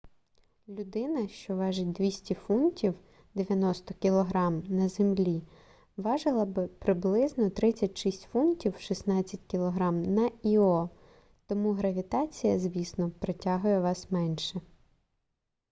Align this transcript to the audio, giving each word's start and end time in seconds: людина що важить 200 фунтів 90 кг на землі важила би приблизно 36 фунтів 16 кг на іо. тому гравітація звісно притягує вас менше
людина 0.69 1.27
що 1.27 1.55
важить 1.55 1.91
200 1.91 2.33
фунтів 2.33 2.95
90 3.35 3.93
кг 4.01 4.51
на 4.69 4.89
землі 4.89 5.41
важила 5.97 6.45
би 6.45 6.67
приблизно 6.67 7.49
36 7.49 8.23
фунтів 8.23 8.79
16 8.79 9.39
кг 9.51 9.91
на 9.91 10.31
іо. 10.43 10.89
тому 11.45 11.71
гравітація 11.71 12.59
звісно 12.59 13.11
притягує 13.19 13.79
вас 13.79 14.11
менше 14.11 14.61